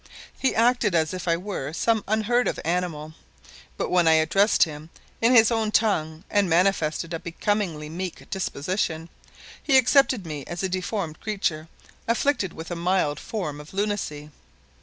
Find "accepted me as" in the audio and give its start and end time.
9.77-10.63